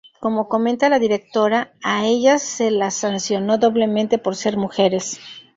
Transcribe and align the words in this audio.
Cómo 0.19 0.49
comenta 0.49 0.89
la 0.89 0.97
directora: 0.97 1.73
“A 1.83 2.07
ellas 2.07 2.41
se 2.41 2.71
las 2.71 2.95
sancionó 2.95 3.59
doblemente 3.59 4.17
por 4.17 4.35
ser 4.35 4.57
mujeres. 4.57 5.19